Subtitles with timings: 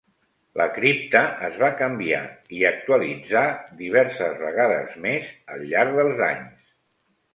[0.59, 1.19] La cripta
[1.49, 2.21] es va canviar
[2.59, 3.43] i actualitzar
[3.85, 6.65] diverses vegades més al llarg dels anys.